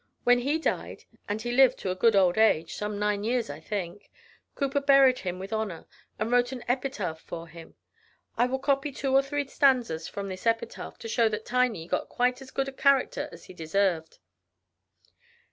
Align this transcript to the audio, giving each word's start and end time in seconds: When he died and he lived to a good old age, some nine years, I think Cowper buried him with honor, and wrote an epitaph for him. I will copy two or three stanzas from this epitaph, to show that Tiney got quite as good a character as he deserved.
When 0.23 0.39
he 0.39 0.57
died 0.57 1.03
and 1.29 1.39
he 1.39 1.51
lived 1.51 1.77
to 1.77 1.91
a 1.91 1.95
good 1.95 2.15
old 2.15 2.35
age, 2.35 2.73
some 2.73 2.97
nine 2.97 3.23
years, 3.23 3.51
I 3.51 3.59
think 3.59 4.09
Cowper 4.57 4.79
buried 4.81 5.19
him 5.19 5.37
with 5.37 5.53
honor, 5.53 5.85
and 6.17 6.31
wrote 6.31 6.51
an 6.51 6.63
epitaph 6.67 7.21
for 7.21 7.47
him. 7.47 7.75
I 8.35 8.47
will 8.47 8.57
copy 8.57 8.91
two 8.91 9.13
or 9.13 9.21
three 9.21 9.45
stanzas 9.45 10.07
from 10.07 10.27
this 10.27 10.47
epitaph, 10.47 10.97
to 10.97 11.07
show 11.07 11.29
that 11.29 11.45
Tiney 11.45 11.87
got 11.87 12.09
quite 12.09 12.41
as 12.41 12.49
good 12.49 12.67
a 12.67 12.71
character 12.73 13.29
as 13.31 13.43
he 13.43 13.53
deserved. 13.53 14.17